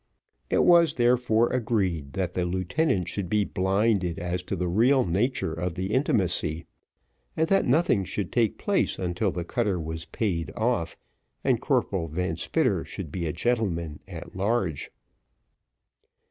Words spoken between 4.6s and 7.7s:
real nature of the intimacy, and that